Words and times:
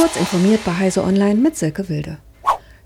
Kurz 0.00 0.16
informiert 0.16 0.64
bei 0.64 0.72
Heise 0.72 1.04
Online 1.04 1.34
mit 1.34 1.56
Silke 1.56 1.90
Wilde. 1.90 2.16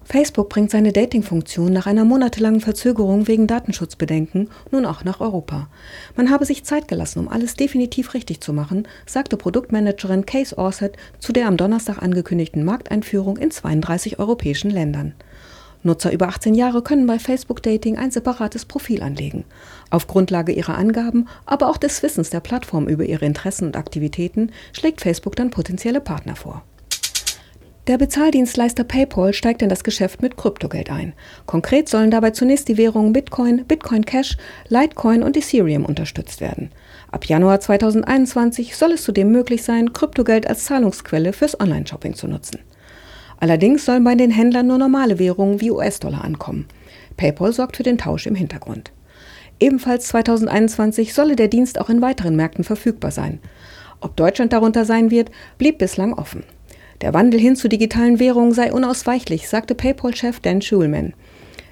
Facebook 0.02 0.48
bringt 0.48 0.72
seine 0.72 0.90
Dating-Funktion 0.92 1.72
nach 1.72 1.86
einer 1.86 2.04
monatelangen 2.04 2.60
Verzögerung 2.60 3.28
wegen 3.28 3.46
Datenschutzbedenken 3.46 4.50
nun 4.72 4.84
auch 4.84 5.04
nach 5.04 5.20
Europa. 5.20 5.68
Man 6.16 6.28
habe 6.28 6.44
sich 6.44 6.64
Zeit 6.64 6.88
gelassen, 6.88 7.20
um 7.20 7.28
alles 7.28 7.54
definitiv 7.54 8.14
richtig 8.14 8.40
zu 8.40 8.52
machen, 8.52 8.88
sagte 9.06 9.36
Produktmanagerin 9.36 10.26
Case 10.26 10.58
Orsett 10.58 10.96
zu 11.20 11.32
der 11.32 11.46
am 11.46 11.56
Donnerstag 11.56 12.02
angekündigten 12.02 12.64
Markteinführung 12.64 13.36
in 13.36 13.52
32 13.52 14.18
europäischen 14.18 14.72
Ländern. 14.72 15.14
Nutzer 15.84 16.12
über 16.12 16.26
18 16.26 16.56
Jahre 16.56 16.82
können 16.82 17.06
bei 17.06 17.20
Facebook 17.20 17.62
Dating 17.62 17.96
ein 17.96 18.10
separates 18.10 18.64
Profil 18.64 19.04
anlegen. 19.04 19.44
Auf 19.88 20.08
Grundlage 20.08 20.50
ihrer 20.50 20.76
Angaben, 20.76 21.28
aber 21.46 21.68
auch 21.70 21.76
des 21.76 22.02
Wissens 22.02 22.30
der 22.30 22.40
Plattform 22.40 22.88
über 22.88 23.04
ihre 23.04 23.24
Interessen 23.24 23.66
und 23.66 23.76
Aktivitäten 23.76 24.50
schlägt 24.72 25.00
Facebook 25.00 25.36
dann 25.36 25.50
potenzielle 25.50 26.00
Partner 26.00 26.34
vor. 26.34 26.64
Der 27.86 27.98
Bezahldienstleister 27.98 28.82
PayPal 28.82 29.34
steigt 29.34 29.60
in 29.60 29.68
das 29.68 29.84
Geschäft 29.84 30.22
mit 30.22 30.38
Kryptogeld 30.38 30.90
ein. 30.90 31.12
Konkret 31.44 31.86
sollen 31.86 32.10
dabei 32.10 32.30
zunächst 32.30 32.68
die 32.68 32.78
Währungen 32.78 33.12
Bitcoin, 33.12 33.66
Bitcoin 33.66 34.06
Cash, 34.06 34.38
Litecoin 34.68 35.22
und 35.22 35.36
Ethereum 35.36 35.84
unterstützt 35.84 36.40
werden. 36.40 36.70
Ab 37.10 37.26
Januar 37.26 37.60
2021 37.60 38.74
soll 38.74 38.92
es 38.92 39.02
zudem 39.02 39.30
möglich 39.30 39.62
sein, 39.64 39.92
Kryptogeld 39.92 40.46
als 40.46 40.64
Zahlungsquelle 40.64 41.34
fürs 41.34 41.60
Online-Shopping 41.60 42.14
zu 42.14 42.26
nutzen. 42.26 42.60
Allerdings 43.38 43.84
sollen 43.84 44.02
bei 44.02 44.14
den 44.14 44.30
Händlern 44.30 44.66
nur 44.66 44.78
normale 44.78 45.18
Währungen 45.18 45.60
wie 45.60 45.70
US-Dollar 45.70 46.24
ankommen. 46.24 46.66
PayPal 47.18 47.52
sorgt 47.52 47.76
für 47.76 47.82
den 47.82 47.98
Tausch 47.98 48.26
im 48.26 48.34
Hintergrund. 48.34 48.92
Ebenfalls 49.60 50.08
2021 50.08 51.12
solle 51.12 51.36
der 51.36 51.48
Dienst 51.48 51.78
auch 51.78 51.90
in 51.90 52.00
weiteren 52.00 52.34
Märkten 52.34 52.64
verfügbar 52.64 53.10
sein. 53.10 53.40
Ob 54.00 54.16
Deutschland 54.16 54.54
darunter 54.54 54.86
sein 54.86 55.10
wird, 55.10 55.30
blieb 55.58 55.76
bislang 55.76 56.14
offen. 56.14 56.44
Der 57.04 57.12
Wandel 57.12 57.38
hin 57.38 57.54
zu 57.54 57.68
digitalen 57.68 58.18
Währungen 58.18 58.54
sei 58.54 58.72
unausweichlich, 58.72 59.46
sagte 59.46 59.74
PayPal-Chef 59.74 60.40
Dan 60.40 60.62
Schulman. 60.62 61.12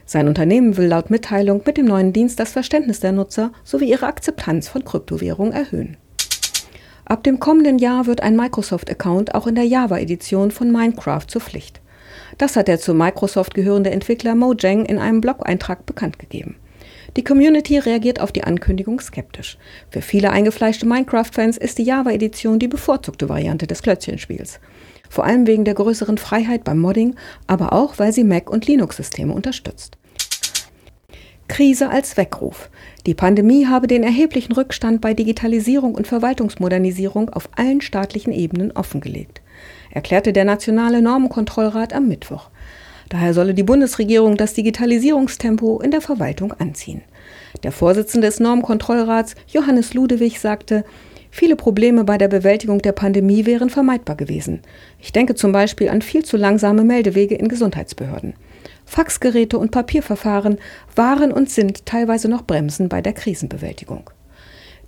Sein 0.04 0.28
Unternehmen 0.28 0.76
will 0.76 0.88
laut 0.88 1.08
Mitteilung 1.08 1.62
mit 1.64 1.78
dem 1.78 1.86
neuen 1.86 2.12
Dienst 2.12 2.38
das 2.38 2.52
Verständnis 2.52 3.00
der 3.00 3.12
Nutzer 3.12 3.50
sowie 3.64 3.88
ihre 3.88 4.08
Akzeptanz 4.08 4.68
von 4.68 4.84
Kryptowährungen 4.84 5.54
erhöhen. 5.54 5.96
Ab 7.06 7.24
dem 7.24 7.40
kommenden 7.40 7.78
Jahr 7.78 8.06
wird 8.06 8.22
ein 8.22 8.36
Microsoft-Account 8.36 9.34
auch 9.34 9.46
in 9.46 9.54
der 9.54 9.64
Java-Edition 9.64 10.50
von 10.50 10.70
Minecraft 10.70 11.26
zur 11.26 11.40
Pflicht. 11.40 11.80
Das 12.36 12.54
hat 12.54 12.68
der 12.68 12.78
zu 12.78 12.92
Microsoft 12.92 13.54
gehörende 13.54 13.90
Entwickler 13.90 14.34
Mojang 14.34 14.84
in 14.84 14.98
einem 14.98 15.22
Blog-Eintrag 15.22 15.86
bekannt 15.86 16.18
gegeben. 16.18 16.56
Die 17.16 17.24
Community 17.24 17.78
reagiert 17.78 18.20
auf 18.20 18.32
die 18.32 18.44
Ankündigung 18.44 19.00
skeptisch. 19.00 19.56
Für 19.88 20.02
viele 20.02 20.30
eingefleischte 20.30 20.84
Minecraft-Fans 20.84 21.56
ist 21.56 21.78
die 21.78 21.84
Java-Edition 21.84 22.58
die 22.58 22.68
bevorzugte 22.68 23.30
Variante 23.30 23.66
des 23.66 23.80
Klötzchenspiels 23.80 24.60
vor 25.12 25.26
allem 25.26 25.46
wegen 25.46 25.66
der 25.66 25.74
größeren 25.74 26.16
Freiheit 26.16 26.64
beim 26.64 26.78
Modding, 26.78 27.16
aber 27.46 27.74
auch, 27.74 27.98
weil 27.98 28.14
sie 28.14 28.24
Mac- 28.24 28.48
und 28.48 28.66
Linux-Systeme 28.66 29.34
unterstützt. 29.34 29.98
Krise 31.48 31.90
als 31.90 32.16
Weckruf. 32.16 32.70
Die 33.04 33.12
Pandemie 33.12 33.66
habe 33.66 33.88
den 33.88 34.04
erheblichen 34.04 34.54
Rückstand 34.54 35.02
bei 35.02 35.12
Digitalisierung 35.12 35.94
und 35.94 36.06
Verwaltungsmodernisierung 36.06 37.28
auf 37.28 37.50
allen 37.56 37.82
staatlichen 37.82 38.32
Ebenen 38.32 38.72
offengelegt, 38.72 39.42
erklärte 39.90 40.32
der 40.32 40.46
Nationale 40.46 41.02
Normenkontrollrat 41.02 41.92
am 41.92 42.08
Mittwoch. 42.08 42.48
Daher 43.10 43.34
solle 43.34 43.52
die 43.52 43.64
Bundesregierung 43.64 44.38
das 44.38 44.54
Digitalisierungstempo 44.54 45.82
in 45.82 45.90
der 45.90 46.00
Verwaltung 46.00 46.54
anziehen. 46.54 47.02
Der 47.64 47.72
Vorsitzende 47.72 48.28
des 48.28 48.40
Normenkontrollrats, 48.40 49.34
Johannes 49.46 49.92
Ludewig, 49.92 50.40
sagte, 50.40 50.86
Viele 51.34 51.56
Probleme 51.56 52.04
bei 52.04 52.18
der 52.18 52.28
Bewältigung 52.28 52.82
der 52.82 52.92
Pandemie 52.92 53.46
wären 53.46 53.70
vermeidbar 53.70 54.16
gewesen. 54.16 54.60
Ich 55.00 55.12
denke 55.12 55.34
zum 55.34 55.50
Beispiel 55.50 55.88
an 55.88 56.02
viel 56.02 56.26
zu 56.26 56.36
langsame 56.36 56.84
Meldewege 56.84 57.34
in 57.34 57.48
Gesundheitsbehörden. 57.48 58.34
Faxgeräte 58.84 59.56
und 59.56 59.70
Papierverfahren 59.70 60.58
waren 60.94 61.32
und 61.32 61.48
sind 61.48 61.86
teilweise 61.86 62.28
noch 62.28 62.42
Bremsen 62.42 62.90
bei 62.90 63.00
der 63.00 63.14
Krisenbewältigung. 63.14 64.10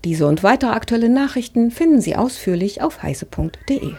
Diese 0.04 0.26
und 0.26 0.42
weitere 0.42 0.72
aktuelle 0.72 1.08
Nachrichten 1.08 1.70
finden 1.70 2.02
Sie 2.02 2.14
ausführlich 2.14 2.82
auf 2.82 3.02
heise.de. 3.02 3.94